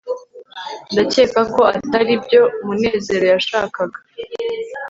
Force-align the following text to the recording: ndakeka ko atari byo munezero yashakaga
ndakeka 0.91 1.41
ko 1.53 1.61
atari 1.77 2.13
byo 2.25 2.43
munezero 2.65 3.25
yashakaga 3.33 3.97